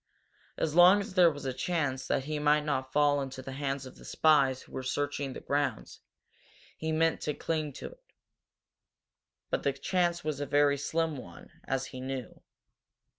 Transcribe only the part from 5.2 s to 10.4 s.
the grounds, he meant to cling to it. But the chance was